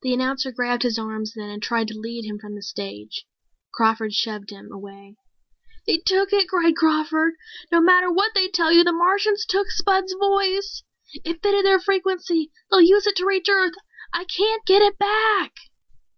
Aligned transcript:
The 0.00 0.14
announcer 0.14 0.50
grabbed 0.50 0.82
his 0.82 0.98
arms 0.98 1.34
then 1.36 1.50
and 1.50 1.62
tried 1.62 1.88
to 1.88 1.98
lead 1.98 2.24
him 2.24 2.38
from 2.38 2.54
the 2.54 2.62
stage. 2.62 3.26
Crawford 3.74 4.14
shoved 4.14 4.48
him 4.48 4.72
away. 4.72 5.16
"They 5.86 5.98
took 5.98 6.32
it," 6.32 6.48
cried 6.48 6.74
Crawford. 6.74 7.34
"No 7.70 7.82
matter 7.82 8.10
what 8.10 8.32
they 8.34 8.48
tell 8.48 8.72
you, 8.72 8.82
the 8.82 8.92
Martians 8.94 9.44
took 9.46 9.70
Spud's 9.70 10.14
voice. 10.18 10.82
It 11.22 11.42
fitted 11.42 11.66
their 11.66 11.80
frequency. 11.80 12.50
They'll 12.70 12.80
use 12.80 13.06
it 13.06 13.14
to 13.16 13.26
reach 13.26 13.50
Earth! 13.50 13.74
I 14.10 14.24
can't 14.24 14.64
get 14.64 14.80
it 14.80 14.96
back!" 14.96 15.52